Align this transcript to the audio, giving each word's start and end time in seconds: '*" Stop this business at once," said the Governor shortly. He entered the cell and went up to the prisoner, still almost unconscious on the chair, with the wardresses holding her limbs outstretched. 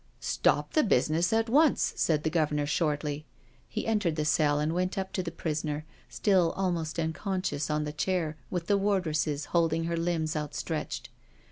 '*" 0.07 0.13
Stop 0.35 0.73
this 0.73 0.83
business 0.83 1.31
at 1.31 1.47
once," 1.47 1.93
said 1.95 2.23
the 2.23 2.31
Governor 2.31 2.65
shortly. 2.65 3.23
He 3.69 3.85
entered 3.85 4.15
the 4.15 4.25
cell 4.25 4.59
and 4.59 4.73
went 4.73 4.97
up 4.97 5.13
to 5.13 5.21
the 5.21 5.29
prisoner, 5.29 5.85
still 6.09 6.53
almost 6.53 6.97
unconscious 6.99 7.69
on 7.69 7.83
the 7.83 7.93
chair, 7.93 8.35
with 8.49 8.65
the 8.65 8.79
wardresses 8.79 9.49
holding 9.53 9.83
her 9.83 9.95
limbs 9.97 10.35
outstretched. 10.35 11.09